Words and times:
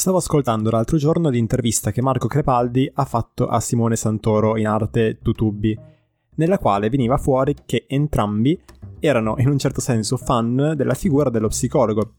Stavo 0.00 0.16
ascoltando 0.16 0.70
l'altro 0.70 0.96
giorno 0.96 1.28
l'intervista 1.28 1.90
che 1.90 2.00
Marco 2.00 2.26
Crepaldi 2.26 2.90
ha 2.94 3.04
fatto 3.04 3.48
a 3.48 3.60
Simone 3.60 3.96
Santoro 3.96 4.56
in 4.56 4.66
arte 4.66 5.18
Tutubi, 5.20 5.78
nella 6.36 6.58
quale 6.58 6.88
veniva 6.88 7.18
fuori 7.18 7.54
che 7.66 7.84
entrambi 7.86 8.58
erano 8.98 9.34
in 9.36 9.48
un 9.48 9.58
certo 9.58 9.82
senso 9.82 10.16
fan 10.16 10.72
della 10.74 10.94
figura 10.94 11.28
dello 11.28 11.48
psicologo. 11.48 12.14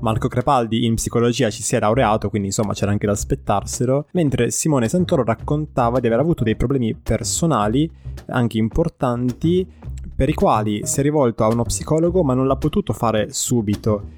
Marco 0.00 0.28
Crepaldi 0.28 0.86
in 0.86 0.94
psicologia 0.94 1.50
ci 1.50 1.62
si 1.62 1.76
è 1.76 1.80
laureato, 1.80 2.30
quindi 2.30 2.48
insomma 2.48 2.72
c'era 2.72 2.92
anche 2.92 3.04
da 3.04 3.12
aspettarselo, 3.12 4.06
mentre 4.12 4.50
Simone 4.50 4.88
Santoro 4.88 5.22
raccontava 5.22 6.00
di 6.00 6.06
aver 6.06 6.20
avuto 6.20 6.44
dei 6.44 6.56
problemi 6.56 6.94
personali, 6.94 7.92
anche 8.28 8.56
importanti, 8.56 9.70
per 10.16 10.30
i 10.30 10.34
quali 10.34 10.80
si 10.86 11.00
è 11.00 11.02
rivolto 11.02 11.44
a 11.44 11.48
uno 11.48 11.62
psicologo 11.62 12.24
ma 12.24 12.32
non 12.32 12.46
l'ha 12.46 12.56
potuto 12.56 12.94
fare 12.94 13.32
subito 13.32 14.16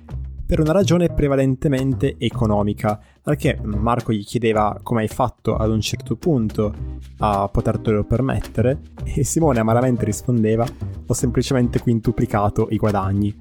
per 0.50 0.58
una 0.58 0.72
ragione 0.72 1.06
prevalentemente 1.10 2.16
economica, 2.18 3.00
perché 3.22 3.56
Marco 3.62 4.12
gli 4.12 4.24
chiedeva 4.24 4.80
come 4.82 5.02
hai 5.02 5.06
fatto 5.06 5.54
ad 5.54 5.70
un 5.70 5.80
certo 5.80 6.16
punto 6.16 6.74
a 7.18 7.48
potertelo 7.48 8.02
permettere 8.02 8.80
e 9.04 9.22
Simone 9.22 9.60
amaramente 9.60 10.04
rispondeva 10.04 10.66
ho 11.06 11.14
semplicemente 11.14 11.78
quintuplicato 11.78 12.66
i 12.70 12.78
guadagni. 12.78 13.38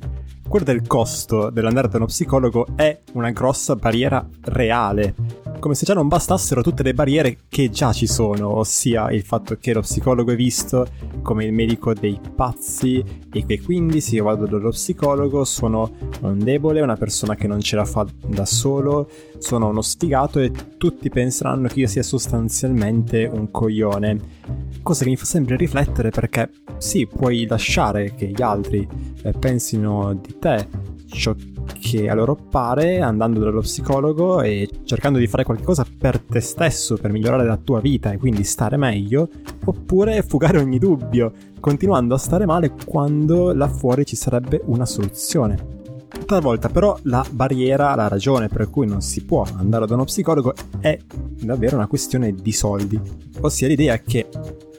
Quello 0.47 0.66
del 0.66 0.85
costo 0.85 1.49
dell'andare 1.49 1.88
da 1.88 1.97
uno 1.97 2.05
psicologo 2.05 2.67
è 2.75 3.02
una 3.13 3.31
grossa 3.31 3.75
barriera 3.75 4.23
reale 4.41 5.16
come 5.59 5.75
se 5.75 5.85
già 5.85 5.93
non 5.93 6.07
bastassero 6.07 6.61
tutte 6.61 6.83
le 6.83 6.93
barriere 6.93 7.37
che 7.49 7.69
già 7.69 7.91
ci 7.93 8.07
sono, 8.07 8.49
ossia 8.57 9.11
il 9.11 9.23
fatto 9.23 9.57
che 9.59 9.73
lo 9.73 9.81
psicologo 9.81 10.31
è 10.31 10.35
visto 10.35 10.87
come 11.21 11.45
il 11.45 11.53
medico 11.53 11.93
dei 11.93 12.19
pazzi 12.35 13.03
e 13.31 13.45
che 13.45 13.61
quindi 13.61 14.01
se 14.01 14.15
io 14.15 14.23
vado 14.23 14.47
dallo 14.47 14.69
psicologo 14.69 15.43
sono 15.43 15.91
un 16.21 16.39
debole, 16.39 16.81
una 16.81 16.95
persona 16.95 17.35
che 17.35 17.47
non 17.47 17.59
ce 17.59 17.75
la 17.75 17.85
fa 17.85 18.07
da 18.27 18.45
solo, 18.45 19.09
sono 19.37 19.67
uno 19.67 19.81
sfigato 19.81 20.39
e 20.39 20.51
tutti 20.77 21.09
penseranno 21.09 21.67
che 21.67 21.81
io 21.81 21.88
sia 21.88 22.03
sostanzialmente 22.03 23.29
un 23.31 23.51
coglione. 23.51 24.38
Cosa 24.81 25.03
che 25.03 25.09
mi 25.09 25.17
fa 25.17 25.25
sempre 25.25 25.55
riflettere 25.55 26.09
perché 26.09 26.49
sì, 26.77 27.05
puoi 27.05 27.45
lasciare 27.45 28.16
che 28.16 28.27
gli 28.27 28.41
altri 28.41 28.88
eh, 29.23 29.31
pensino 29.33 30.13
di 30.13 30.38
te 30.39 30.67
ciò 31.11 31.35
che 31.80 32.09
a 32.09 32.13
loro 32.13 32.35
pare 32.35 32.99
andando 32.99 33.39
dallo 33.39 33.61
psicologo 33.61 34.41
e 34.41 34.69
cercando 34.83 35.17
di 35.17 35.27
fare 35.27 35.44
qualcosa 35.44 35.85
per 35.97 36.19
te 36.19 36.39
stesso, 36.39 36.97
per 36.97 37.11
migliorare 37.11 37.45
la 37.45 37.58
tua 37.58 37.80
vita 37.80 38.11
e 38.11 38.17
quindi 38.17 38.44
stare 38.44 38.77
meglio, 38.77 39.30
oppure 39.66 40.22
fugare 40.22 40.59
ogni 40.59 40.77
dubbio, 40.77 41.31
continuando 41.59 42.13
a 42.13 42.17
stare 42.17 42.45
male 42.45 42.73
quando 42.85 43.53
là 43.53 43.67
fuori 43.67 44.05
ci 44.05 44.16
sarebbe 44.16 44.61
una 44.66 44.85
soluzione. 44.85 45.77
Talvolta 46.25 46.69
però 46.69 46.97
la 47.03 47.25
barriera, 47.31 47.95
la 47.95 48.07
ragione 48.07 48.50
per 48.50 48.69
cui 48.69 48.85
non 48.85 49.02
si 49.02 49.23
può 49.23 49.45
andare 49.55 49.88
da 49.88 49.94
uno 49.95 50.03
psicologo 50.03 50.53
è 50.80 50.97
davvero 51.41 51.75
una 51.75 51.88
questione 51.88 52.33
di 52.33 52.52
soldi, 52.52 53.00
ossia 53.41 53.67
l'idea 53.67 53.97
che 54.00 54.27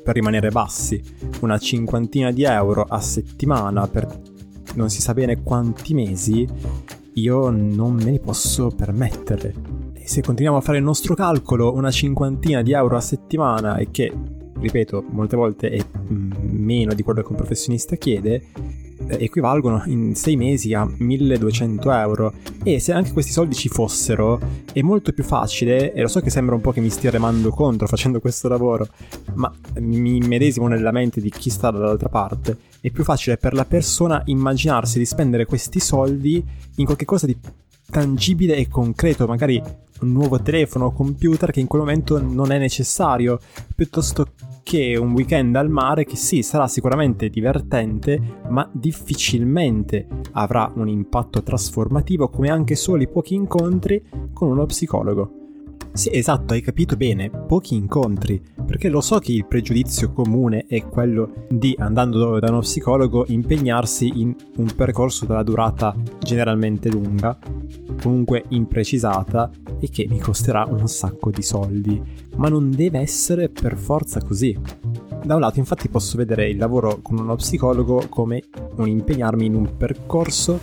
per 0.03 0.15
rimanere 0.15 0.51
bassi 0.51 1.01
una 1.41 1.59
cinquantina 1.59 2.31
di 2.31 2.45
euro 2.45 2.85
a 2.89 3.01
settimana 3.01 3.87
per 3.87 4.07
non 4.75 4.91
si 4.91 5.01
sa 5.01 5.15
bene 5.15 5.43
quanti 5.43 5.95
mesi, 5.95 6.47
io 7.15 7.51
non 7.51 7.95
me 7.95 8.11
li 8.11 8.21
posso 8.21 8.69
permettere. 8.69 9.55
E 9.95 10.07
se 10.07 10.23
continuiamo 10.23 10.59
a 10.59 10.63
fare 10.63 10.79
il 10.79 10.85
nostro 10.85 11.15
calcolo, 11.15 11.75
una 11.75 11.91
cinquantina 11.91 12.63
di 12.63 12.73
euro 12.73 12.97
a 12.97 13.01
settimana 13.01 13.77
e 13.77 13.91
che, 13.91 14.13
ripeto, 14.59 15.05
molte 15.11 15.37
volte 15.37 15.71
è 15.71 15.85
mm, 16.13 16.33
meno 16.43 16.95
di 16.95 17.03
quello 17.03 17.23
che 17.23 17.29
un 17.29 17.37
professionista 17.37 17.97
chiede, 17.97 18.43
eh, 19.07 19.25
equivalgono 19.25 19.83
in 19.87 20.15
sei 20.15 20.37
mesi 20.37 20.73
a 20.75 20.87
1200 20.87 21.91
euro 21.93 22.33
e 22.63 22.79
se 22.81 22.93
anche 22.93 23.13
questi 23.13 23.33
soldi 23.33 23.55
ci 23.55 23.69
fossero 23.69 24.39
è 24.73 24.83
molto 24.83 25.13
più 25.13 25.25
facile 25.25 25.93
e 25.93 26.01
lo 26.03 26.09
so 26.09 26.21
che 26.21 26.31
sembra 26.31 26.55
un 26.55 26.61
po' 26.61 26.71
che 26.71 26.81
mi 26.81 26.91
stia 26.91 27.11
remando 27.11 27.51
contro 27.51 27.87
facendo 27.87 28.21
questo 28.21 28.47
lavoro 28.49 28.87
ma 29.35 29.53
mi 29.81 30.21
medesimo 30.21 30.69
nella 30.69 30.93
mente 30.93 31.21
di 31.21 31.31
chi 31.31 31.49
sta 31.49 31.71
dall'altra 31.71 32.09
parte 32.09 32.57
è 32.81 32.91
più 32.91 33.05
facile 33.05 33.37
per 33.37 33.53
la 33.53 33.65
persona 33.65 34.23
immaginarsi 34.27 34.99
di 34.99 35.07
spendere 35.07 35.45
questi 35.45 35.81
soldi 35.81 36.45
in 36.77 36.85
qualcosa 36.85 37.27
di 37.27 37.37
tangibile 37.91 38.57
e 38.57 38.69
concreto, 38.69 39.27
magari 39.27 39.61
un 40.01 40.13
nuovo 40.13 40.41
telefono 40.41 40.87
o 40.87 40.93
computer 40.93 41.51
che 41.51 41.61
in 41.61 41.67
quel 41.67 41.83
momento 41.83 42.21
non 42.21 42.53
è 42.53 42.59
necessario, 42.59 43.39
piuttosto 43.75 44.33
che 44.63 44.97
un 44.97 45.13
weekend 45.13 45.57
al 45.57 45.69
mare 45.69 46.05
che 46.05 46.17
sì, 46.17 46.43
sarà 46.43 46.69
sicuramente 46.69 47.29
divertente, 47.29 48.21
ma 48.49 48.69
difficilmente 48.73 50.07
avrà 50.33 50.71
un 50.75 50.89
impatto 50.89 51.43
trasformativo 51.43 52.29
come 52.29 52.51
anche 52.51 52.77
soli 52.77 53.09
pochi 53.09 53.35
incontri 53.35 54.03
con 54.33 54.49
uno 54.49 54.65
psicologo. 54.67 55.35
Sì, 55.93 56.09
esatto, 56.13 56.53
hai 56.53 56.61
capito 56.61 56.97
bene, 56.97 57.31
pochi 57.31 57.75
incontri, 57.75 58.41
perché 58.71 58.89
lo 58.89 59.01
so 59.01 59.19
che 59.19 59.33
il 59.33 59.47
pregiudizio 59.47 60.13
comune 60.13 60.65
è 60.69 60.85
quello 60.85 61.47
di, 61.49 61.75
andando 61.77 62.39
da 62.39 62.51
uno 62.51 62.61
psicologo, 62.61 63.25
impegnarsi 63.27 64.21
in 64.21 64.33
un 64.59 64.73
percorso 64.77 65.27
dalla 65.27 65.43
durata 65.43 65.93
generalmente 66.21 66.89
lunga, 66.89 67.37
comunque 68.01 68.45
imprecisata 68.51 69.51
e 69.81 69.91
che 69.91 70.07
mi 70.09 70.21
costerà 70.21 70.69
un 70.71 70.87
sacco 70.87 71.33
di 71.33 71.43
soldi, 71.43 72.01
ma 72.37 72.49
non 72.49 72.71
deve 72.71 73.01
essere 73.01 73.49
per 73.49 73.77
forza 73.77 74.21
così. 74.21 74.57
Da 75.25 75.35
un 75.35 75.41
lato 75.41 75.59
infatti 75.59 75.89
posso 75.89 76.17
vedere 76.17 76.49
il 76.49 76.57
lavoro 76.57 77.01
con 77.03 77.19
uno 77.19 77.35
psicologo 77.35 78.07
come 78.09 78.45
un 78.77 78.87
impegnarmi 78.87 79.47
in 79.47 79.57
un 79.57 79.77
percorso 79.77 80.61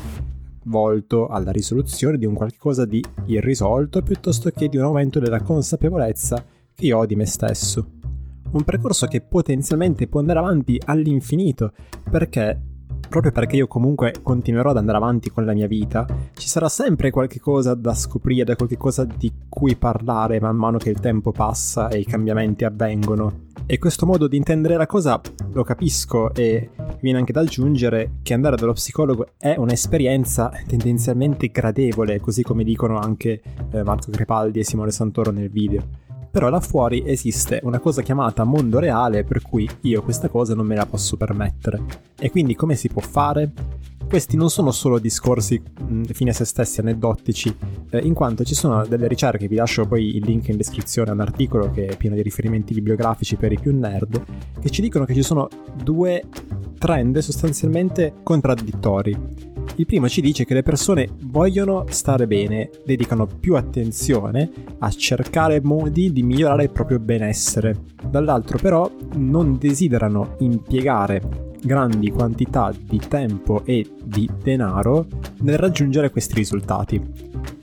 volto 0.64 1.28
alla 1.28 1.52
risoluzione 1.52 2.18
di 2.18 2.26
un 2.26 2.36
qualcosa 2.36 2.86
di 2.86 3.04
irrisolto 3.26 4.02
piuttosto 4.02 4.50
che 4.52 4.70
di 4.70 4.78
un 4.78 4.84
aumento 4.84 5.20
della 5.20 5.42
consapevolezza 5.42 6.42
che 6.74 6.86
io 6.86 7.00
ho 7.00 7.06
di 7.06 7.16
me 7.16 7.26
stesso. 7.26 7.97
Un 8.52 8.64
percorso 8.64 9.08
che 9.08 9.22
potenzialmente 9.22 10.08
può 10.08 10.20
andare 10.20 10.40
avanti 10.40 10.80
all'infinito, 10.86 11.74
perché 12.10 12.60
proprio 13.08 13.32
perché 13.32 13.56
io 13.56 13.68
comunque 13.68 14.14
continuerò 14.22 14.72
ad 14.72 14.78
andare 14.78 14.98
avanti 14.98 15.32
con 15.32 15.46
la 15.46 15.54
mia 15.54 15.68
vita, 15.68 16.06
ci 16.34 16.48
sarà 16.48 16.70
sempre 16.70 17.10
qualche 17.10 17.40
cosa 17.40 17.74
da 17.74 17.94
scoprire, 17.94 18.56
qualche 18.56 18.78
cosa 18.78 19.06
di 19.06 19.32
cui 19.48 19.76
parlare 19.76 20.40
man 20.40 20.56
mano 20.56 20.78
che 20.78 20.90
il 20.90 21.00
tempo 21.00 21.32
passa 21.32 21.88
e 21.88 22.00
i 22.00 22.06
cambiamenti 22.06 22.66
avvengono. 22.66 23.46
E 23.66 23.80
questo 23.80 24.06
modo 24.06 24.28
di 24.28 24.38
intendere 24.38 24.78
la 24.78 24.86
cosa 24.86 25.20
lo 25.52 25.64
capisco 25.64 26.34
e 26.34 26.70
viene 27.02 27.18
anche 27.18 27.34
da 27.34 27.42
aggiungere 27.42 28.20
che 28.22 28.34
andare 28.34 28.56
dallo 28.56 28.74
psicologo 28.74 29.34
è 29.38 29.56
un'esperienza 29.58 30.52
tendenzialmente 30.68 31.48
gradevole, 31.48 32.20
così 32.20 32.44
come 32.44 32.64
dicono 32.64 32.98
anche 32.98 33.42
eh, 33.72 33.84
Marco 33.84 34.12
Crepaldi 34.12 34.60
e 34.60 34.64
Simone 34.64 34.92
Santoro 34.92 35.32
nel 35.32 35.50
video. 35.50 36.07
Però 36.38 36.50
là 36.50 36.60
fuori 36.60 37.02
esiste 37.04 37.62
una 37.64 37.80
cosa 37.80 38.04
chiamata 38.04 38.44
mondo 38.44 38.78
reale 38.78 39.24
per 39.24 39.42
cui 39.42 39.68
io 39.82 40.04
questa 40.04 40.30
cosa 40.30 40.54
non 40.54 40.68
me 40.68 40.76
la 40.76 40.86
posso 40.86 41.18
permettere. 41.18 41.84
E 42.16 42.30
quindi 42.30 42.54
come 42.54 42.76
si 42.76 42.90
può 42.90 43.02
fare? 43.02 43.52
Questi 44.08 44.38
non 44.38 44.52
sono 44.52 44.70
solo 44.70 45.00
discorsi 45.00 45.60
mh, 45.60 46.04
fine 46.04 46.30
a 46.30 46.34
se 46.34 46.46
stessi 46.46 46.80
aneddotici, 46.80 47.52
eh, 47.90 47.98
in 47.98 48.14
quanto 48.14 48.44
ci 48.44 48.54
sono 48.54 48.86
delle 48.86 49.08
ricerche, 49.08 49.48
vi 49.48 49.56
lascio 49.56 49.88
poi 49.88 50.16
il 50.16 50.26
link 50.26 50.50
in 50.50 50.58
descrizione 50.58 51.10
all'articolo 51.10 51.72
che 51.72 51.88
è 51.88 51.98
pieno 51.98 52.16
di 52.16 52.22
riferimenti 52.22 52.76
bibliografici 52.76 53.36
per 53.36 53.52
i 53.52 53.58
più 53.58 53.76
nerd, 53.76 54.24
che 54.62 54.70
ci 54.70 54.84
dicono 54.84 55.06
che 55.06 55.16
ci 55.16 55.24
sono 55.24 55.48
due 55.74 56.22
trend 56.78 57.18
sostanzialmente 57.18 58.14
contraddittori. 58.22 59.57
Il 59.80 59.86
primo 59.86 60.10
ci 60.10 60.22
dice 60.22 60.44
che 60.44 60.56
le 60.56 60.64
persone 60.64 61.08
vogliono 61.26 61.86
stare 61.90 62.26
bene, 62.26 62.72
dedicano 62.84 63.28
più 63.28 63.56
attenzione 63.56 64.50
a 64.80 64.90
cercare 64.90 65.62
modi 65.62 66.12
di 66.12 66.24
migliorare 66.24 66.64
il 66.64 66.72
proprio 66.72 66.98
benessere. 66.98 67.84
Dall'altro 68.10 68.58
però 68.58 68.90
non 69.18 69.60
desiderano 69.60 70.34
impiegare 70.40 71.46
grandi 71.62 72.10
quantità 72.10 72.74
di 72.76 73.00
tempo 73.08 73.64
e 73.66 73.88
di 74.04 74.28
denaro 74.42 75.06
nel 75.42 75.60
raggiungere 75.60 76.10
questi 76.10 76.34
risultati. 76.34 77.00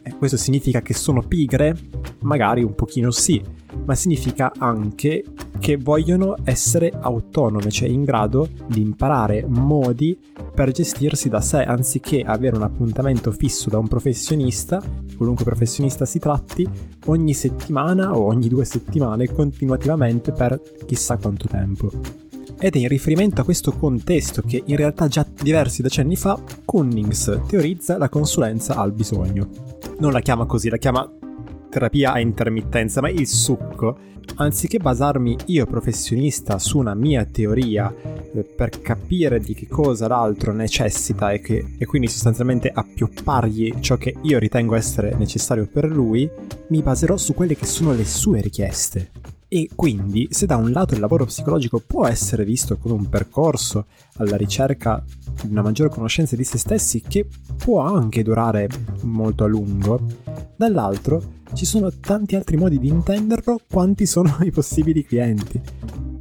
E 0.01 0.15
questo 0.17 0.37
significa 0.37 0.83
che 0.83 0.95
sono 0.95 1.21
pigre? 1.21 1.77
Magari 2.21 2.63
un 2.63 2.77
pochino 2.77 3.11
sì, 3.11 3.43
ma 3.87 3.97
significa 3.97 4.53
anche 4.57 5.25
che 5.59 5.77
vogliono 5.79 6.37
essere 6.45 6.93
autonome, 7.01 7.71
cioè 7.71 7.89
in 7.89 8.05
grado 8.05 8.49
di 8.69 8.81
imparare 8.83 9.45
modi 9.49 10.17
per 10.55 10.71
gestirsi 10.71 11.29
da 11.29 11.41
sé, 11.41 11.65
anziché 11.65 12.23
avere 12.23 12.57
un 12.57 12.63
appuntamento 12.63 13.33
fisso 13.33 13.69
da 13.69 13.79
un 13.79 13.89
professionista, 13.89 14.81
qualunque 15.17 15.45
professionista 15.45 16.07
si 16.07 16.21
tratti, 16.21 16.69
ogni 17.07 17.35
settimana 17.35 18.17
o 18.17 18.25
ogni 18.25 18.49
due 18.49 18.65
settimane 18.65 19.29
continuativamente 19.29 20.31
per 20.33 20.61
chissà 20.87 21.17
quanto 21.17 21.49
tempo. 21.49 21.91
Ed 22.59 22.77
è 22.77 22.79
in 22.79 22.89
riferimento 22.89 23.41
a 23.41 23.45
questo 23.45 23.73
contesto 23.73 24.43
che 24.43 24.63
in 24.65 24.77
realtà 24.77 25.09
già 25.09 25.27
diversi 25.43 25.83
decenni 25.83 26.15
fa 26.15 26.41
Cunnings 26.65 27.41
teorizza 27.49 27.99
la 27.99 28.09
consulenza 28.09 28.77
al 28.77 28.93
bisogno. 28.93 29.49
Non 29.99 30.13
la 30.13 30.21
chiama 30.21 30.47
così, 30.47 30.69
la 30.69 30.77
chiama 30.77 31.11
terapia 31.75 32.13
a 32.13 32.21
intermittenza, 32.21 33.01
ma 33.01 33.11
il 33.11 33.27
succo, 33.27 33.99
anziché 34.37 34.79
basarmi 34.79 35.37
io 35.47 35.67
professionista 35.67 36.61
su 36.61 36.79
una 36.79 36.95
mia 36.95 37.25
teoria 37.25 37.93
eh, 38.33 38.45
per 38.45 38.81
capire 38.81 39.41
di 39.41 39.55
che 39.55 39.67
cosa 39.67 40.07
l'altro 40.07 40.53
necessita 40.53 41.33
e, 41.33 41.41
che, 41.41 41.75
e 41.77 41.85
quindi 41.85 42.07
sostanzialmente 42.07 42.71
appioppargli 42.73 43.81
ciò 43.81 43.97
che 43.97 44.15
io 44.23 44.39
ritengo 44.39 44.77
essere 44.77 45.17
necessario 45.17 45.67
per 45.67 45.87
lui, 45.87 46.31
mi 46.69 46.81
baserò 46.81 47.17
su 47.17 47.35
quelle 47.35 47.57
che 47.57 47.67
sono 47.67 47.93
le 47.93 48.05
sue 48.05 48.41
richieste. 48.41 49.34
E 49.55 49.71
quindi, 49.77 50.27
se 50.33 50.47
da 50.47 50.57
un 50.57 50.73
lato 50.73 50.95
il 50.95 51.01
lavoro 51.01 51.27
psicologico 51.27 51.79
può 51.79 52.09
essere 52.09 52.45
visto 52.45 52.77
come 52.77 52.95
un 52.95 53.09
percorso 53.09 53.87
alla 54.17 54.37
ricerca 54.37 55.01
di 55.45 55.49
una 55.53 55.63
maggiore 55.63 55.91
conoscenza 55.91 56.35
di 56.35 56.43
se 56.43 56.59
stessi 56.59 57.01
che 57.01 57.29
può 57.57 57.79
anche 57.79 58.25
durare 58.25 58.69
molto 59.03 59.45
a 59.45 59.47
lungo, 59.47 60.01
dall'altro 60.57 61.23
ci 61.53 61.67
sono 61.67 61.93
tanti 62.01 62.35
altri 62.35 62.57
modi 62.57 62.81
di 62.81 62.89
intenderlo 62.89 63.61
quanti 63.71 64.07
sono 64.07 64.39
i 64.43 64.51
possibili 64.51 65.05
clienti. 65.05 65.61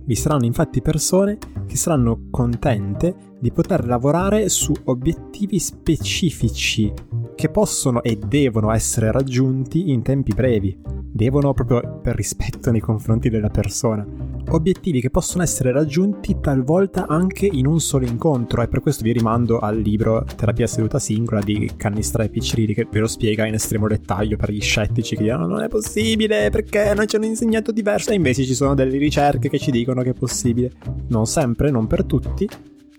Vi 0.05 0.15
saranno 0.15 0.45
infatti 0.45 0.83
persone 0.83 1.39
che 1.65 1.75
saranno 1.75 2.27
contente 2.29 3.15
di 3.39 3.51
poter 3.51 3.87
lavorare 3.87 4.47
su 4.47 4.73
obiettivi 4.83 5.57
specifici 5.57 6.93
che 7.33 7.49
possono 7.49 8.03
e 8.03 8.15
devono 8.15 8.71
essere 8.71 9.11
raggiunti 9.11 9.89
in 9.89 10.03
tempi 10.03 10.35
brevi 10.35 10.92
devono 11.13 11.53
proprio 11.53 11.99
per 12.01 12.15
rispetto 12.15 12.71
nei 12.71 12.79
confronti 12.79 13.29
della 13.29 13.49
persona. 13.49 14.05
Obiettivi 14.49 14.99
che 14.99 15.11
possono 15.11 15.43
essere 15.43 15.71
raggiunti 15.71 16.39
talvolta 16.41 17.05
anche 17.07 17.45
in 17.45 17.67
un 17.67 17.79
solo 17.79 18.05
incontro 18.05 18.63
e 18.63 18.67
per 18.67 18.81
questo 18.81 19.03
vi 19.03 19.13
rimando 19.13 19.59
al 19.59 19.77
libro 19.77 20.25
Terapia 20.35 20.65
seduta 20.65 20.97
singola 20.97 21.41
di 21.41 21.71
Cannistra 21.77 22.23
e 22.23 22.29
Piccirilli 22.29 22.73
che 22.73 22.87
ve 22.89 22.99
lo 22.99 23.07
spiega 23.07 23.45
in 23.45 23.53
estremo 23.53 23.87
dettaglio 23.87 24.37
per 24.37 24.51
gli 24.51 24.61
scettici 24.61 25.15
che 25.15 25.23
dicono 25.23 25.45
non 25.45 25.61
è 25.61 25.67
possibile 25.67 26.49
perché 26.49 26.93
non 26.95 27.07
ci 27.07 27.15
hanno 27.15 27.25
insegnato 27.25 27.71
diverso 27.71 28.09
e 28.09 28.15
invece 28.15 28.43
ci 28.43 28.55
sono 28.55 28.73
delle 28.73 28.97
ricerche 28.97 29.49
che 29.49 29.59
ci 29.59 29.69
dicono 29.69 30.01
che 30.01 30.09
è 30.09 30.13
possibile. 30.13 30.71
Non 31.09 31.27
sempre, 31.27 31.69
non 31.69 31.85
per 31.85 32.05
tutti, 32.05 32.49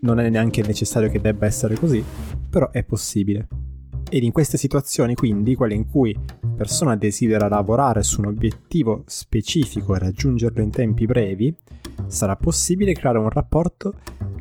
non 0.00 0.20
è 0.20 0.30
neanche 0.30 0.62
necessario 0.62 1.10
che 1.10 1.20
debba 1.20 1.46
essere 1.46 1.74
così, 1.74 2.02
però 2.48 2.70
è 2.70 2.84
possibile. 2.84 3.63
Ed 4.14 4.22
in 4.22 4.30
queste 4.30 4.56
situazioni, 4.56 5.16
quindi, 5.16 5.56
quelle 5.56 5.74
in 5.74 5.90
cui 5.90 6.16
la 6.40 6.48
persona 6.54 6.94
desidera 6.94 7.48
lavorare 7.48 8.04
su 8.04 8.20
un 8.20 8.26
obiettivo 8.26 9.02
specifico 9.06 9.96
e 9.96 9.98
raggiungerlo 9.98 10.62
in 10.62 10.70
tempi 10.70 11.04
brevi, 11.04 11.52
sarà 12.06 12.36
possibile 12.36 12.92
creare 12.92 13.18
un 13.18 13.28
rapporto 13.28 13.94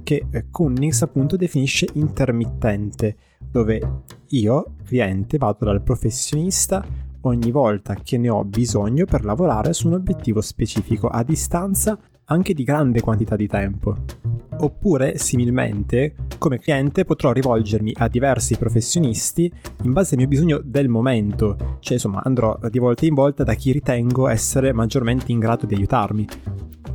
che 0.04 0.28
eh, 0.30 0.46
Cunnings 0.52 1.02
appunto 1.02 1.38
definisce 1.38 1.88
intermittente, 1.94 3.16
dove 3.50 4.04
io, 4.28 4.76
cliente, 4.86 5.40
vado 5.40 5.66
dal 5.66 5.82
professionista 5.82 6.86
ogni 7.22 7.50
volta 7.50 7.96
che 7.96 8.20
ne 8.20 8.30
ho 8.30 8.44
bisogno 8.44 9.06
per 9.06 9.26
lavorare 9.26 9.74
su 9.74 9.88
un 9.88 9.94
obiettivo 9.94 10.42
specifico 10.42 11.08
a 11.08 11.24
distanza 11.24 11.98
anche 12.34 12.54
di 12.54 12.64
grande 12.64 13.02
quantità 13.02 13.36
di 13.36 13.48
tempo. 13.48 13.96
Oppure, 14.58 15.18
similmente, 15.18 16.16
come 16.38 16.60
cliente 16.60 17.06
potrò 17.06 17.32
rivolgermi 17.32 17.94
a 17.98 18.08
diversi 18.08 18.58
professionisti 18.58 19.52
in 19.84 19.94
base 19.94 20.14
al 20.14 20.20
mio 20.20 20.28
bisogno 20.28 20.62
del 20.64 20.90
momento, 20.90 21.78
cioè 21.80 21.94
insomma 21.94 22.22
andrò 22.24 22.58
di 22.70 22.80
volta 22.80 23.06
in 23.06 23.14
volta 23.14 23.44
da 23.44 23.54
chi 23.54 23.72
ritengo 23.72 24.28
essere 24.28 24.74
maggiormente 24.74 25.32
in 25.32 25.40
grado 25.40 25.66
di 25.66 25.76
aiutarmi. 25.76 26.28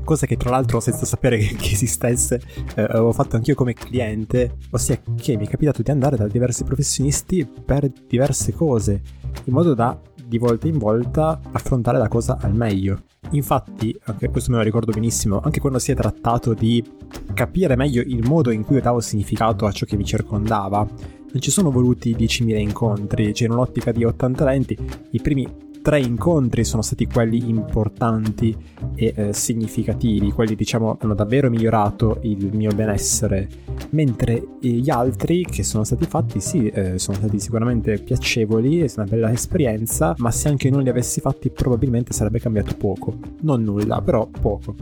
Cosa 0.05 0.27
che 0.27 0.37
tra 0.37 0.51
l'altro 0.51 0.81
senza 0.81 1.05
sapere 1.05 1.39
che, 1.57 1.73
esistesse 1.73 2.41
eh, 2.75 2.83
avevo 2.83 3.13
fatto 3.13 3.37
anch'io 3.37 3.55
come 3.55 3.75
cliente, 3.75 4.57
ossia 4.71 5.01
che 5.17 5.37
mi 5.37 5.47
è 5.47 5.49
capitato 5.49 5.83
di 5.83 5.91
andare 5.91 6.17
da 6.17 6.27
diversi 6.27 6.65
professionisti 6.65 7.47
per 7.65 7.91
diverse 8.07 8.53
cose, 8.53 9.03
in 9.45 9.53
modo 9.53 9.75
da 9.75 9.99
di 10.29 10.39
volta 10.39 10.69
in 10.69 10.77
volta 10.77 11.41
affrontare 11.53 11.97
la 11.97 12.09
cosa 12.09 12.37
al 12.41 12.55
meglio. 12.55 13.05
Infatti, 13.31 13.99
anche 14.05 14.29
questo 14.29 14.51
me 14.51 14.59
lo 14.59 14.63
ricordo 14.63 14.93
benissimo, 14.93 15.41
anche 15.41 15.59
quando 15.59 15.79
si 15.79 15.91
è 15.91 15.95
trattato 15.95 16.53
di 16.53 16.85
capire 17.33 17.77
meglio 17.77 18.03
il 18.03 18.27
modo 18.27 18.51
in 18.51 18.65
cui 18.65 18.77
io 18.77 18.83
davo 18.83 19.01
significato 19.01 19.65
a 19.65 19.73
ciò 19.73 19.87
che 19.87 19.97
mi 19.97 20.05
circondava, 20.05 20.87
non 21.31 21.41
ci 21.41 21.51
sono 21.51 21.71
voluti 21.71 22.15
10.000 22.15 22.59
incontri, 22.59 23.35
cioè 23.35 23.49
in 23.49 23.55
un'ottica 23.55 23.91
di 23.91 24.05
80 24.05 24.39
talenti, 24.39 24.79
i 25.11 25.21
primi 25.21 25.67
tre 25.89 26.01
incontri 26.01 26.65
sono 26.65 26.83
stati 26.83 27.07
quelli 27.07 27.49
importanti 27.49 28.55
e 28.95 29.15
eh, 29.17 29.33
significativi, 29.33 30.31
quelli 30.33 30.55
diciamo 30.55 30.99
hanno 31.01 31.15
davvero 31.15 31.49
migliorato 31.49 32.19
il 32.25 32.51
mio 32.55 32.75
benessere, 32.75 33.49
mentre 33.93 34.57
gli 34.61 34.91
altri 34.91 35.47
che 35.47 35.63
sono 35.63 35.85
stati 35.85 36.05
fatti 36.05 36.41
sì, 36.41 36.67
eh, 36.67 36.99
sono 36.99 37.17
stati 37.17 37.41
sicuramente 37.41 38.03
piacevoli, 38.03 38.81
è 38.81 38.93
una 38.97 39.07
bella 39.07 39.33
esperienza, 39.33 40.15
ma 40.19 40.31
se 40.31 40.49
anche 40.49 40.69
non 40.69 40.83
li 40.83 40.91
avessi 40.91 41.21
fatti 41.21 41.49
probabilmente 41.49 42.13
sarebbe 42.13 42.39
cambiato 42.39 42.75
poco, 42.77 43.17
non 43.41 43.63
nulla, 43.63 44.03
però 44.03 44.27
poco. 44.27 44.75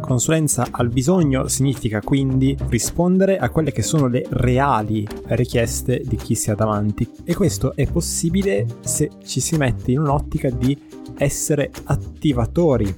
Consulenza 0.00 0.66
al 0.70 0.88
bisogno 0.88 1.46
significa 1.46 2.00
quindi 2.00 2.56
rispondere 2.68 3.38
a 3.38 3.48
quelle 3.50 3.70
che 3.70 3.82
sono 3.82 4.08
le 4.08 4.26
reali 4.30 5.06
richieste 5.26 6.02
di 6.04 6.16
chi 6.16 6.34
si 6.34 6.50
ha 6.50 6.54
davanti 6.54 7.08
e 7.24 7.34
questo 7.34 7.74
è 7.76 7.86
possibile 7.86 8.66
se 8.80 9.10
ci 9.24 9.40
si 9.40 9.56
mette 9.56 9.92
in 9.92 10.00
un'ottica 10.00 10.50
di 10.50 10.76
essere 11.16 11.70
attivatori 11.84 12.96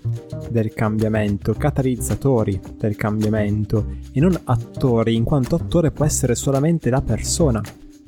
del 0.49 0.73
cambiamento, 0.73 1.55
catalizzatori 1.55 2.61
del 2.79 2.97
cambiamento 2.97 3.97
e 4.13 4.21
non 4.21 4.39
attori, 4.45 5.15
in 5.15 5.25
quanto 5.25 5.57
attore 5.57 5.91
può 5.91 6.05
essere 6.05 6.35
solamente 6.35 6.89
la 6.89 7.03
persona. 7.03 7.61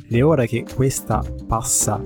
Le 0.06 0.22
ore 0.22 0.46
che 0.46 0.64
questa 0.74 1.24
passa 1.46 2.00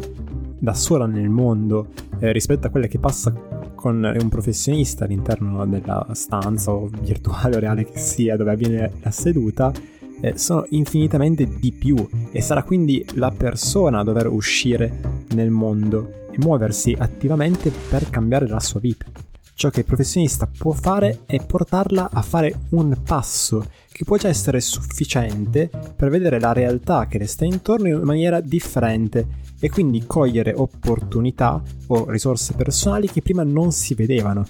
da 0.59 0.75
sola 0.75 1.07
nel 1.07 1.29
mondo 1.29 1.89
eh, 2.21 2.33
rispetto 2.33 2.67
a 2.67 2.71
quelle 2.71 2.89
che 2.89 2.99
passa 2.99 3.33
con 3.79 4.03
un 4.03 4.29
professionista 4.29 5.05
all'interno 5.05 5.65
della 5.65 6.05
stanza 6.15 6.73
o 6.73 6.91
virtuale 7.01 7.55
o 7.55 7.61
reale 7.61 7.85
che 7.85 7.97
sia 7.97 8.37
dove 8.37 8.51
avviene 8.51 8.91
la 9.01 9.13
seduta 9.13 9.73
eh, 10.21 10.37
sono 10.37 10.67
infinitamente 10.71 11.47
di 11.61 11.71
più 11.71 11.97
e 12.33 12.41
sarà 12.41 12.65
quindi 12.65 13.07
la 13.15 13.31
persona 13.31 14.01
a 14.01 14.03
dover 14.03 14.27
uscire 14.27 15.23
nel 15.35 15.51
mondo 15.51 16.27
e 16.33 16.39
muoversi 16.39 16.93
attivamente 16.99 17.71
per 17.89 18.11
cambiare 18.11 18.49
la 18.49 18.59
sua 18.59 18.81
vita. 18.81 19.28
Ciò 19.59 19.71
che 19.71 19.81
il 19.81 19.87
professionista 19.87 20.47
può 20.47 20.71
fare 20.71 21.23
è 21.27 21.45
portarla 21.45 22.11
a 22.13 22.23
fare 22.23 22.61
un 22.69 22.97
passo 23.05 23.69
che 23.91 24.05
può 24.05 24.17
già 24.17 24.29
essere 24.29 24.61
sufficiente 24.61 25.69
per 25.97 26.11
vedere 26.11 26.39
la 26.39 26.53
realtà 26.53 27.09
che 27.09 27.19
le 27.19 27.27
sta 27.27 27.45
intorno 27.45 27.89
in 27.89 28.01
maniera 28.03 28.41
differente 28.41 29.27
e 29.59 29.69
quindi 29.69 30.07
cogliere 30.07 30.55
opportunità 30.55 31.61
o 31.89 32.09
risorse 32.09 32.55
personali 32.55 33.09
che 33.09 33.21
prima 33.21 33.43
non 33.43 33.73
si 33.73 33.95
vedevano. 33.95 34.47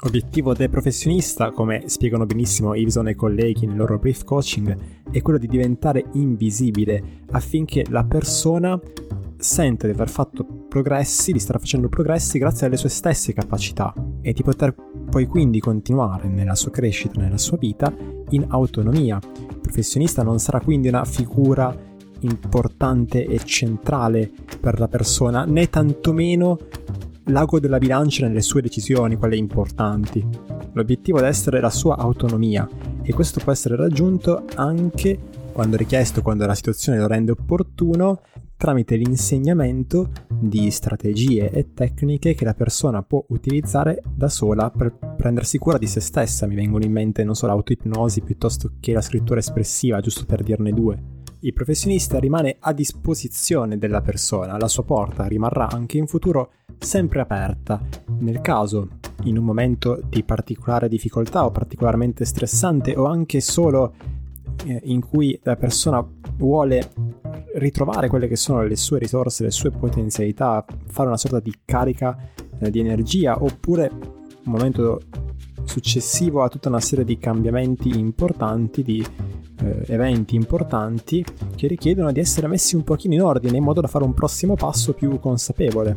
Obiettivo 0.00 0.52
del 0.52 0.68
professionista, 0.68 1.52
come 1.52 1.84
spiegano 1.86 2.26
benissimo 2.26 2.74
Ibson 2.74 3.06
e 3.06 3.12
i 3.12 3.14
colleghi 3.14 3.66
nel 3.66 3.76
loro 3.76 4.00
brief 4.00 4.24
coaching, 4.24 4.76
è 5.12 5.22
quello 5.22 5.38
di 5.38 5.46
diventare 5.46 6.06
invisibile 6.14 7.20
affinché 7.30 7.84
la 7.88 8.02
persona 8.02 8.76
senta 9.38 9.86
di 9.86 9.92
aver 9.92 10.08
fatto 10.08 10.44
progressi, 10.68 11.30
di 11.30 11.38
stare 11.38 11.60
facendo 11.60 11.88
progressi 11.88 12.36
grazie 12.38 12.66
alle 12.66 12.76
sue 12.76 12.88
stesse 12.88 13.32
capacità 13.32 13.94
e 14.24 14.32
di 14.32 14.42
poter 14.42 14.74
poi 15.10 15.26
quindi 15.26 15.60
continuare 15.60 16.28
nella 16.28 16.54
sua 16.54 16.70
crescita, 16.70 17.20
nella 17.20 17.36
sua 17.36 17.58
vita 17.58 17.94
in 18.30 18.46
autonomia. 18.48 19.20
Il 19.22 19.58
professionista 19.60 20.22
non 20.22 20.38
sarà 20.38 20.60
quindi 20.60 20.88
una 20.88 21.04
figura 21.04 21.76
importante 22.20 23.26
e 23.26 23.38
centrale 23.44 24.30
per 24.58 24.80
la 24.80 24.88
persona, 24.88 25.44
né 25.44 25.68
tantomeno 25.68 26.58
l'ago 27.24 27.60
della 27.60 27.76
bilancia 27.76 28.26
nelle 28.26 28.40
sue 28.40 28.62
decisioni, 28.62 29.16
quelle 29.16 29.36
importanti. 29.36 30.26
L'obiettivo 30.72 31.18
deve 31.18 31.28
essere 31.28 31.60
la 31.60 31.70
sua 31.70 31.98
autonomia 31.98 32.66
e 33.02 33.12
questo 33.12 33.40
può 33.40 33.52
essere 33.52 33.76
raggiunto 33.76 34.44
anche 34.54 35.18
quando 35.52 35.76
richiesto, 35.76 36.22
quando 36.22 36.46
la 36.46 36.54
situazione 36.54 36.98
lo 36.98 37.06
rende 37.06 37.32
opportuno, 37.32 38.22
tramite 38.56 38.96
l'insegnamento 38.96 40.10
di 40.28 40.70
strategie 40.70 41.50
e 41.50 41.72
tecniche 41.74 42.34
che 42.34 42.44
la 42.44 42.54
persona 42.54 43.02
può 43.02 43.24
utilizzare 43.28 44.02
da 44.14 44.28
sola 44.28 44.70
per 44.70 44.96
prendersi 45.16 45.58
cura 45.58 45.78
di 45.78 45.86
se 45.86 46.00
stessa. 46.00 46.46
Mi 46.46 46.54
vengono 46.54 46.84
in 46.84 46.92
mente 46.92 47.24
non 47.24 47.34
solo 47.34 47.52
l'autoipnosi 47.52 48.22
piuttosto 48.22 48.72
che 48.80 48.92
la 48.92 49.02
scrittura 49.02 49.40
espressiva, 49.40 50.00
giusto 50.00 50.24
per 50.24 50.42
dirne 50.42 50.72
due 50.72 51.22
il 51.44 51.52
professionista 51.52 52.18
rimane 52.18 52.56
a 52.58 52.72
disposizione 52.72 53.76
della 53.76 54.00
persona, 54.00 54.56
la 54.56 54.68
sua 54.68 54.82
porta 54.82 55.26
rimarrà 55.26 55.68
anche 55.68 55.98
in 55.98 56.06
futuro 56.06 56.52
sempre 56.78 57.20
aperta. 57.20 57.82
Nel 58.20 58.40
caso, 58.40 58.88
in 59.24 59.36
un 59.36 59.44
momento 59.44 60.00
di 60.08 60.24
particolare 60.24 60.88
difficoltà 60.88 61.44
o 61.44 61.50
particolarmente 61.50 62.24
stressante 62.24 62.96
o 62.96 63.04
anche 63.04 63.42
solo 63.42 63.94
eh, 64.64 64.80
in 64.84 65.06
cui 65.06 65.38
la 65.42 65.56
persona 65.56 66.06
vuole 66.36 66.90
ritrovare 67.54 68.08
quelle 68.08 68.28
che 68.28 68.36
sono 68.36 68.62
le 68.62 68.76
sue 68.76 68.98
risorse, 68.98 69.44
le 69.44 69.50
sue 69.50 69.70
potenzialità, 69.70 70.64
fare 70.86 71.08
una 71.08 71.16
sorta 71.16 71.40
di 71.40 71.54
carica 71.64 72.16
eh, 72.58 72.70
di 72.70 72.80
energia 72.80 73.42
oppure 73.42 73.90
un 73.92 74.52
momento 74.52 75.00
successivo 75.64 76.42
a 76.42 76.48
tutta 76.48 76.68
una 76.68 76.80
serie 76.80 77.04
di 77.04 77.18
cambiamenti 77.18 77.98
importanti, 77.98 78.82
di 78.82 79.04
eh, 79.60 79.84
eventi 79.86 80.34
importanti 80.36 81.24
che 81.54 81.66
richiedono 81.66 82.12
di 82.12 82.20
essere 82.20 82.46
messi 82.46 82.76
un 82.76 82.84
pochino 82.84 83.14
in 83.14 83.22
ordine 83.22 83.56
in 83.56 83.64
modo 83.64 83.80
da 83.80 83.88
fare 83.88 84.04
un 84.04 84.14
prossimo 84.14 84.54
passo 84.54 84.92
più 84.92 85.18
consapevole. 85.18 85.96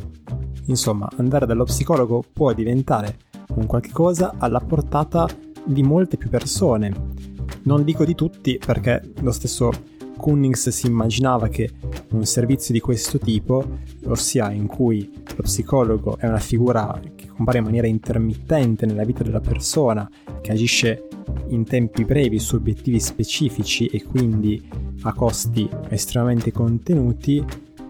Insomma, 0.66 1.10
andare 1.18 1.46
dallo 1.46 1.64
psicologo 1.64 2.24
può 2.32 2.54
diventare 2.54 3.18
un 3.56 3.66
qualche 3.66 3.92
cosa 3.92 4.36
alla 4.38 4.60
portata 4.60 5.28
di 5.64 5.84
molte 5.84 6.18
più 6.18 6.30
persone. 6.30 7.16
Non 7.64 7.84
dico 7.84 8.06
di 8.06 8.16
tutti 8.16 8.60
perché 8.64 9.02
lo 9.22 9.32
stesso 9.32 9.72
Cunnings 10.18 10.70
si 10.70 10.88
immaginava 10.88 11.48
che 11.48 11.70
un 12.10 12.26
servizio 12.26 12.74
di 12.74 12.80
questo 12.80 13.18
tipo, 13.20 13.64
ossia 14.06 14.52
in 14.52 14.68
cui 14.68 15.10
lo 15.36 15.44
psicologo 15.44 16.18
è 16.18 16.28
una 16.28 16.40
figura 16.40 17.00
che 17.16 17.28
compare 17.28 17.60
in 17.60 17.64
maniera 17.64 17.88
intermittente 17.88 18.86
nella 18.86 19.06
vita 19.06 19.24
della 19.24 19.40
persona, 19.40 20.10
che 20.42 20.52
agisce 20.52 21.08
in 21.50 21.64
tempi 21.64 22.04
brevi 22.04 22.40
su 22.40 22.56
obiettivi 22.56 23.00
specifici 23.00 23.86
e 23.86 24.04
quindi 24.04 24.68
a 25.02 25.14
costi 25.14 25.70
estremamente 25.90 26.52
contenuti, 26.52 27.44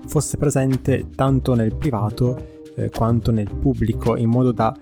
fosse 0.05 0.37
presente 0.37 1.07
tanto 1.15 1.53
nel 1.53 1.75
privato 1.75 2.55
eh, 2.75 2.89
quanto 2.89 3.31
nel 3.31 3.49
pubblico 3.49 4.15
in 4.15 4.29
modo 4.29 4.51
da 4.51 4.77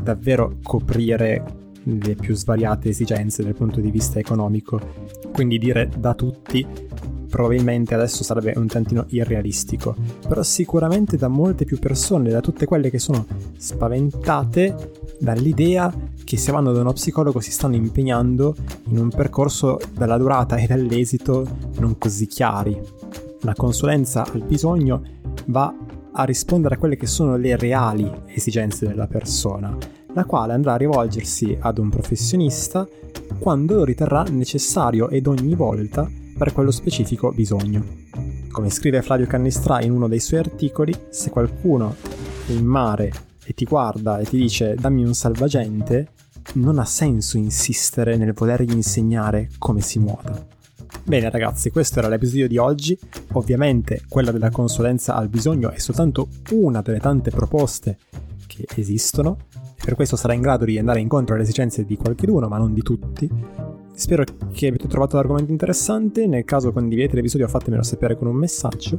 davvero 0.00 0.58
coprire 0.62 1.60
le 1.84 2.14
più 2.14 2.34
svariate 2.34 2.90
esigenze 2.90 3.42
dal 3.42 3.54
punto 3.54 3.80
di 3.80 3.90
vista 3.90 4.18
economico. 4.18 4.80
Quindi 5.32 5.58
dire 5.58 5.88
da 5.96 6.14
tutti 6.14 6.66
probabilmente 7.32 7.94
adesso 7.94 8.22
sarebbe 8.22 8.52
un 8.56 8.66
tantino 8.66 9.06
irrealistico, 9.08 9.96
però 10.28 10.42
sicuramente 10.42 11.16
da 11.16 11.28
molte 11.28 11.64
più 11.64 11.78
persone, 11.78 12.28
da 12.28 12.42
tutte 12.42 12.66
quelle 12.66 12.90
che 12.90 12.98
sono 12.98 13.24
spaventate 13.56 14.92
dall'idea 15.18 15.90
che 16.24 16.36
se 16.36 16.52
vanno 16.52 16.72
da 16.72 16.80
uno 16.80 16.92
psicologo 16.92 17.40
si 17.40 17.50
stanno 17.50 17.76
impegnando 17.76 18.54
in 18.88 18.98
un 18.98 19.08
percorso 19.08 19.78
dalla 19.94 20.18
durata 20.18 20.56
e 20.56 20.66
dall'esito 20.66 21.46
non 21.78 21.96
così 21.96 22.26
chiari. 22.26 22.78
La 23.40 23.54
consulenza 23.54 24.26
al 24.30 24.42
bisogno 24.42 25.02
va 25.46 25.74
a 26.12 26.24
rispondere 26.24 26.74
a 26.74 26.78
quelle 26.78 26.96
che 26.96 27.06
sono 27.06 27.36
le 27.36 27.56
reali 27.56 28.10
esigenze 28.26 28.86
della 28.86 29.06
persona, 29.06 29.74
la 30.12 30.24
quale 30.26 30.52
andrà 30.52 30.74
a 30.74 30.76
rivolgersi 30.76 31.56
ad 31.58 31.78
un 31.78 31.88
professionista 31.88 32.86
quando 33.42 33.74
lo 33.74 33.84
riterrà 33.84 34.22
necessario 34.30 35.08
ed 35.08 35.26
ogni 35.26 35.56
volta 35.56 36.08
per 36.38 36.52
quello 36.52 36.70
specifico 36.70 37.32
bisogno. 37.32 37.84
Come 38.48 38.70
scrive 38.70 39.02
Flavio 39.02 39.26
Cannistra 39.26 39.82
in 39.82 39.90
uno 39.90 40.06
dei 40.06 40.20
suoi 40.20 40.38
articoli, 40.38 40.94
se 41.10 41.30
qualcuno 41.30 41.96
è 42.46 42.52
in 42.52 42.64
mare 42.64 43.10
e 43.44 43.52
ti 43.52 43.64
guarda 43.64 44.18
e 44.18 44.26
ti 44.26 44.36
dice 44.36 44.76
dammi 44.76 45.04
un 45.04 45.12
salvagente, 45.12 46.10
non 46.54 46.78
ha 46.78 46.84
senso 46.84 47.36
insistere 47.36 48.16
nel 48.16 48.32
volergli 48.32 48.74
insegnare 48.74 49.50
come 49.58 49.80
si 49.80 49.98
nuota. 49.98 50.46
Bene 51.02 51.28
ragazzi, 51.28 51.70
questo 51.70 51.98
era 51.98 52.06
l'episodio 52.06 52.46
di 52.46 52.58
oggi. 52.58 52.96
Ovviamente 53.32 54.02
quella 54.08 54.30
della 54.30 54.50
consulenza 54.50 55.16
al 55.16 55.28
bisogno 55.28 55.70
è 55.70 55.78
soltanto 55.80 56.28
una 56.52 56.80
delle 56.80 57.00
tante 57.00 57.30
proposte 57.30 57.98
che 58.46 58.66
esistono. 58.76 59.38
Per 59.84 59.94
questo 59.96 60.14
sarà 60.14 60.32
in 60.32 60.40
grado 60.40 60.64
di 60.64 60.78
andare 60.78 61.00
incontro 61.00 61.34
alle 61.34 61.42
esigenze 61.42 61.84
di 61.84 61.96
qualcuno, 61.96 62.46
ma 62.46 62.56
non 62.56 62.72
di 62.72 62.82
tutti. 62.82 63.28
Spero 63.94 64.24
che 64.52 64.66
abbiate 64.68 64.86
trovato 64.88 65.16
l'argomento 65.16 65.50
interessante. 65.50 66.26
Nel 66.26 66.44
caso 66.44 66.72
condividete 66.72 67.16
l'episodio, 67.16 67.48
fatemelo 67.48 67.82
sapere 67.82 68.16
con 68.16 68.28
un 68.28 68.36
messaggio. 68.36 68.98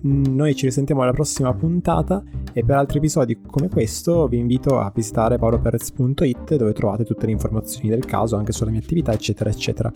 Noi 0.00 0.54
ci 0.54 0.64
risentiamo 0.66 1.02
alla 1.02 1.12
prossima 1.12 1.52
puntata 1.52 2.22
e 2.52 2.64
per 2.64 2.76
altri 2.76 2.98
episodi 2.98 3.40
come 3.46 3.68
questo 3.68 4.26
vi 4.26 4.38
invito 4.38 4.80
a 4.80 4.90
visitare 4.94 5.38
paoloperez.it 5.38 6.56
dove 6.56 6.72
trovate 6.72 7.04
tutte 7.04 7.26
le 7.26 7.32
informazioni 7.32 7.88
del 7.88 8.04
caso, 8.04 8.36
anche 8.36 8.52
sulla 8.52 8.70
mia 8.70 8.80
attività, 8.80 9.12
eccetera, 9.12 9.50
eccetera. 9.50 9.92